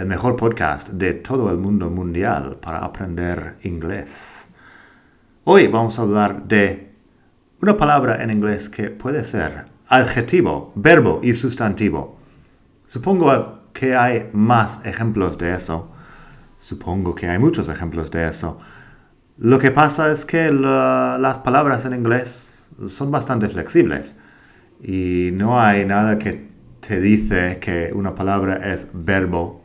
[0.00, 4.46] el mejor podcast de todo el mundo mundial para aprender inglés.
[5.44, 6.94] Hoy vamos a hablar de
[7.60, 12.16] una palabra en inglés que puede ser adjetivo, verbo y sustantivo.
[12.86, 15.92] Supongo que hay más ejemplos de eso.
[16.58, 18.58] Supongo que hay muchos ejemplos de eso.
[19.36, 22.54] Lo que pasa es que la- las palabras en inglés
[22.86, 24.16] son bastante flexibles
[24.82, 26.48] y no hay nada que
[26.80, 29.59] te dice que una palabra es verbo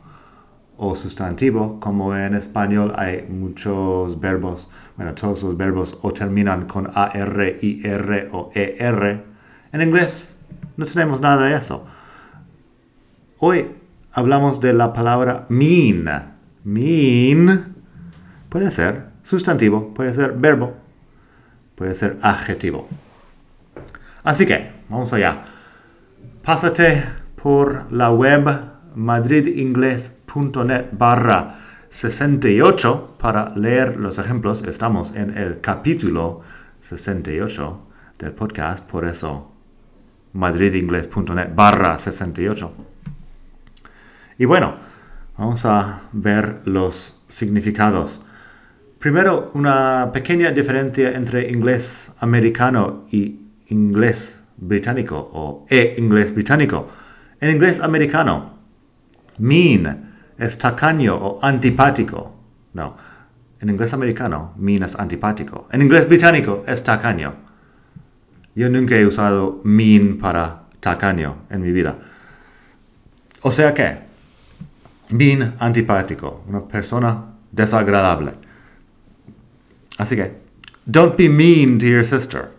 [0.78, 6.90] o sustantivo, como en español hay muchos verbos, bueno, todos los verbos o terminan con
[6.94, 9.24] AR, IR o ER.
[9.72, 10.34] En inglés
[10.76, 11.86] no tenemos nada de eso.
[13.38, 13.70] Hoy
[14.12, 16.34] hablamos de la palabra mean.
[16.64, 17.76] Mean
[18.48, 20.74] puede ser sustantivo, puede ser verbo,
[21.74, 22.88] puede ser adjetivo.
[24.24, 25.44] Así que, vamos allá.
[26.42, 27.04] Pásate
[27.40, 31.54] por la web madridingles.net barra
[31.90, 34.62] 68 para leer los ejemplos.
[34.62, 36.40] Estamos en el capítulo
[36.80, 37.86] 68
[38.18, 39.52] del podcast, por eso
[40.32, 42.72] madridingles.net barra 68.
[44.38, 44.76] Y bueno,
[45.36, 48.22] vamos a ver los significados.
[48.98, 56.88] Primero, una pequeña diferencia entre inglés americano y inglés británico o e-inglés británico.
[57.40, 58.55] En inglés americano,
[59.38, 62.34] mean es tacaño o antipático.
[62.74, 62.96] No,
[63.60, 65.68] en inglés americano, mean es antipático.
[65.72, 67.34] En inglés británico es tacaño.
[68.54, 71.98] Yo nunca he usado mean para tacaño en mi vida.
[73.42, 73.98] O sea que,
[75.10, 78.34] mean antipático, una persona desagradable.
[79.98, 80.36] Así que,
[80.84, 82.50] don't be mean to your sister.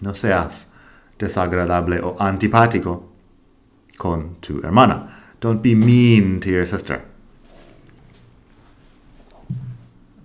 [0.00, 0.72] No seas
[1.18, 3.12] desagradable o antipático
[3.96, 5.11] con tu hermana.
[5.42, 7.02] Don't be mean to your sister.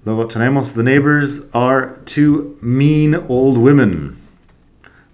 [0.06, 4.22] Luego tenemos the neighbors are two mean old women.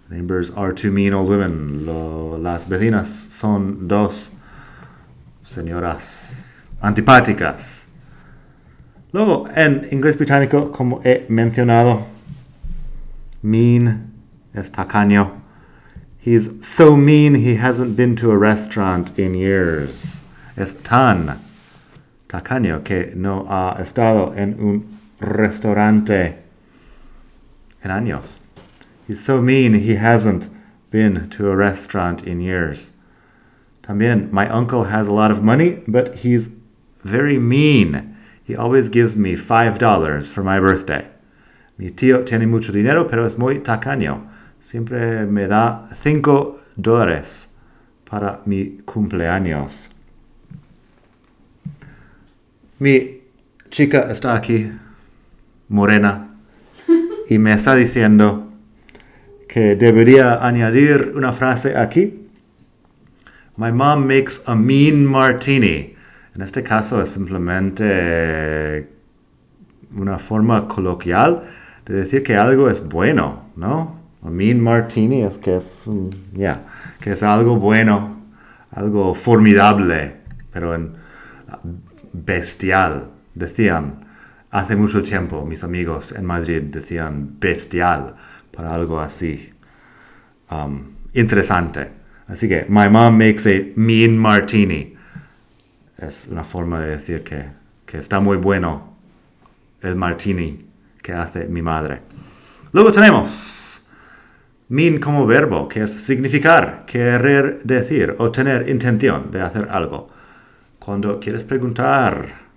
[0.10, 1.86] Neighbors are two mean old women.
[1.86, 4.32] Lo- las vecinas son dos
[5.42, 6.50] señoras
[6.82, 7.86] antipáticas.
[9.14, 12.08] Luego, en inglés británico, como he mencionado,
[13.42, 14.12] mean
[14.54, 15.43] es tacaño.
[16.24, 20.24] He's so mean he hasn't been to a restaurant in years.
[20.56, 21.38] Es tan
[22.30, 26.36] tacaño que no ha estado en un restaurante
[27.84, 28.38] en años.
[29.06, 30.48] He's so mean he hasn't
[30.92, 32.94] been to a restaurant in years.
[33.82, 36.52] También, my uncle has a lot of money, but he's
[37.02, 38.16] very mean.
[38.42, 41.10] He always gives me $5 for my birthday.
[41.78, 44.30] Mi tío tiene mucho dinero, pero es muy tacaño.
[44.64, 47.50] Siempre me da 5 dólares
[48.10, 49.92] para mi cumpleaños.
[52.80, 53.24] Mi
[53.70, 54.72] chica está aquí,
[55.68, 56.30] morena,
[57.28, 58.54] y me está diciendo
[59.50, 62.30] que debería añadir una frase aquí.
[63.58, 65.94] My mom makes a mean martini.
[66.38, 68.88] En este caso es simplemente
[69.94, 71.44] una forma coloquial
[71.86, 74.03] de decir que algo es bueno, ¿no?
[74.26, 75.84] A mean martini es que es,
[77.02, 78.22] que es algo bueno,
[78.72, 80.96] algo formidable, pero en
[82.14, 84.06] bestial, decían
[84.52, 88.16] hace mucho tiempo mis amigos en Madrid decían bestial
[88.56, 89.52] para algo así
[90.52, 91.92] um, interesante.
[92.28, 94.96] Así que my mom makes a mean martini.
[95.98, 97.46] Es una forma de decir que,
[97.86, 98.96] que está muy bueno
[99.82, 100.66] el martini
[101.02, 102.02] que hace mi madre.
[102.72, 103.83] Luego tenemos
[104.70, 110.10] mean como verbo, que es significar, querer decir o tener intención de hacer algo.
[110.80, 112.50] Cuando quieres preguntar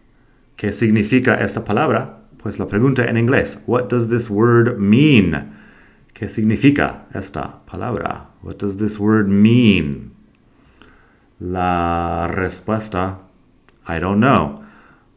[0.57, 5.53] qué significa esta palabra, pues la pregunta en inglés, what does this word mean?
[6.15, 8.31] ¿Qué significa esta palabra?
[8.43, 10.13] What does this word mean?
[11.39, 13.19] La respuesta,
[13.87, 14.63] I don't know.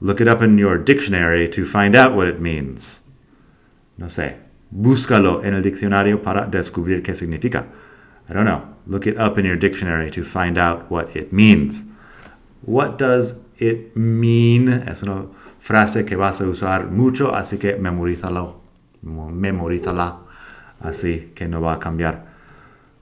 [0.01, 3.01] Look it up in your dictionary to find out what it means.
[3.97, 4.48] No sé.
[4.71, 7.67] Búscalo en el diccionario para descubrir qué significa.
[8.29, 8.61] I don't know.
[8.85, 11.85] Look it up in your dictionary to find out what it means.
[12.61, 15.25] What does it mean es una
[15.59, 18.61] frase que vas a usar mucho, así que memorízalo,
[19.01, 20.19] memorízala,
[20.79, 22.29] así que no va a cambiar.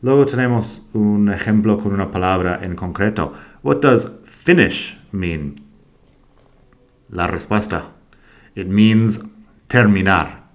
[0.02, 3.34] Luego tenemos un ejemplo con una palabra en concreto.
[3.63, 5.62] What does finish mean?
[7.10, 7.94] La respuesta.
[8.56, 9.20] It means
[9.68, 10.47] terminar.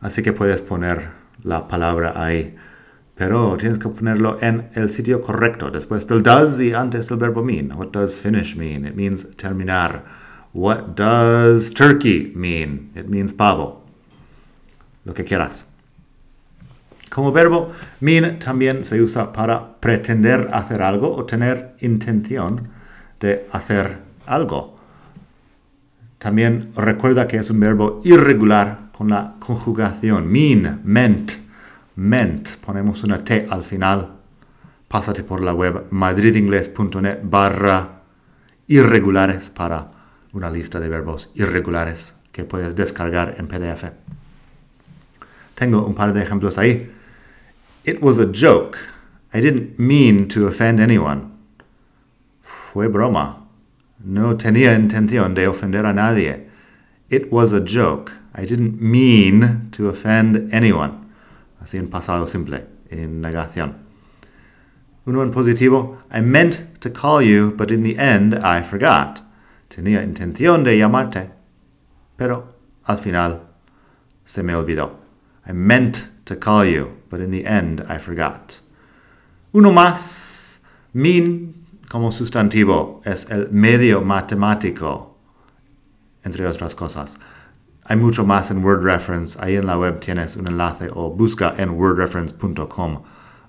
[0.00, 1.10] Así que puedes poner
[1.42, 2.56] la palabra ahí.
[3.14, 7.42] Pero tienes que ponerlo en el sitio correcto, después del does y antes del verbo
[7.42, 7.72] mean.
[7.72, 8.86] What does finish mean?
[8.86, 10.04] It means terminar.
[10.54, 12.92] What does turkey mean?
[12.94, 13.84] It means pavo.
[15.04, 15.66] Lo que quieras.
[17.10, 22.68] Como verbo, mean también se usa para pretender hacer algo o tener intención
[23.18, 24.76] de hacer algo.
[26.18, 31.30] También recuerda que es un verbo irregular con la conjugación mean, meant
[31.94, 32.56] ment.
[32.56, 34.08] Ponemos una T al final.
[34.88, 38.02] Pásate por la web madridingles.net barra
[38.66, 39.92] irregulares para
[40.32, 43.84] una lista de verbos irregulares que puedes descargar en PDF.
[45.54, 46.90] Tengo un par de ejemplos ahí.
[47.84, 48.76] It was a joke.
[49.32, 51.22] I didn't mean to offend anyone.
[52.42, 53.46] Fue broma.
[54.04, 56.48] No tenía intención de ofender a nadie.
[57.08, 58.17] It was a joke.
[58.34, 61.08] I didn't mean to offend anyone
[61.60, 63.74] así en pasado simple, en negación.
[65.06, 69.22] Uno en positivo, I meant to call you, but in the end I forgot.
[69.68, 71.30] Tenía intención de llamarte,
[72.16, 72.54] pero
[72.84, 73.40] al final
[74.24, 74.98] se me olvidó.
[75.46, 78.60] I meant to call you, but in the end I forgot.
[79.52, 80.60] Uno más,
[80.92, 81.54] mean
[81.88, 85.16] como sustantivo es el medio matemático,
[86.22, 87.18] entre otras cosas.
[87.90, 89.38] Hay mucho más en Word Reference.
[89.40, 93.02] Ahí en la web tienes un enlace o busca en wordreference.com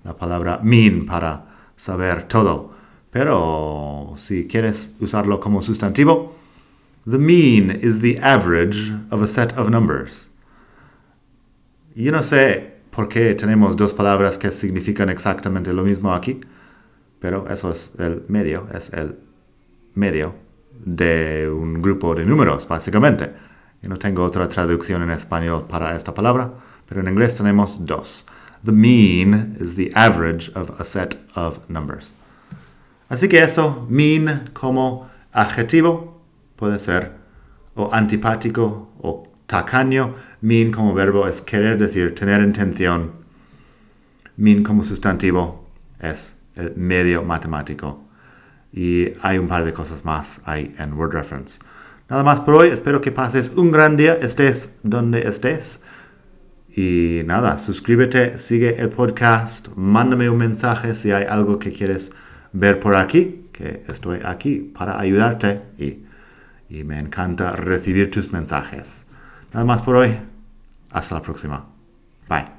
[0.05, 1.45] la palabra mean para
[1.75, 2.71] saber todo.
[3.11, 6.35] Pero si quieres usarlo como sustantivo,
[7.05, 10.29] the mean is the average of a set of numbers.
[11.93, 16.39] Yo no sé por qué tenemos dos palabras que significan exactamente lo mismo aquí,
[17.19, 19.17] pero eso es el medio, es el
[19.95, 20.33] medio
[20.85, 23.48] de un grupo de números, básicamente.
[23.81, 26.51] Yo no tengo otra traducción en español para esta palabra,
[26.87, 28.25] pero en inglés tenemos dos.
[28.63, 32.13] The mean is the average of a set of numbers.
[33.09, 36.21] Así que eso, mean como adjetivo,
[36.55, 37.13] puede ser
[37.75, 40.15] o antipático o tacaño.
[40.41, 43.11] Mean como verbo es querer decir, tener intención.
[44.35, 45.65] Mean como sustantivo
[45.99, 48.03] es el medio matemático.
[48.71, 51.59] Y hay un par de cosas más ahí en Word Reference.
[52.09, 55.81] Nada más por hoy, espero que pases un gran día, estés donde estés.
[56.75, 62.11] Y nada, suscríbete, sigue el podcast, mándame un mensaje si hay algo que quieres
[62.51, 65.99] ver por aquí, que estoy aquí para ayudarte y,
[66.69, 69.05] y me encanta recibir tus mensajes.
[69.53, 70.15] Nada más por hoy,
[70.89, 71.65] hasta la próxima.
[72.27, 72.58] Bye.